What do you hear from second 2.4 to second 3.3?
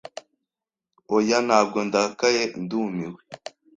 ndumiwe.